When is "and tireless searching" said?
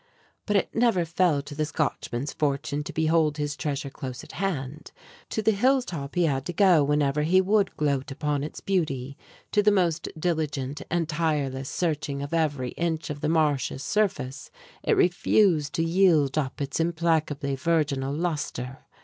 10.89-12.23